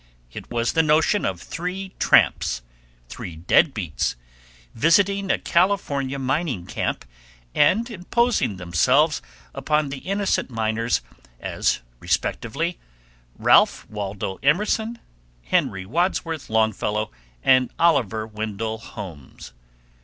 It 0.31 0.49
was 0.49 0.73
the 0.73 0.81
notion 0.81 1.25
of 1.25 1.39
three 1.39 1.93
tramps, 1.99 2.63
three 3.07 3.35
deadbeats, 3.37 4.15
visiting 4.73 5.29
a 5.29 5.37
California 5.37 6.17
mining 6.17 6.65
camp, 6.65 7.05
and 7.53 7.87
imposing 7.87 8.57
themselves 8.57 9.21
upon 9.53 9.89
the 9.89 9.99
innocent 9.99 10.49
miners 10.49 11.03
as 11.39 11.81
respectively 11.99 12.79
Ralph 13.37 13.87
Waldo 13.91 14.39
Emerson, 14.41 14.97
Henry 15.43 15.85
Wadsworth 15.85 16.49
Longfellow, 16.49 17.11
and 17.43 17.71
Oliver 17.77 18.25
Wendell 18.25 18.79
Holmes. 18.79 19.53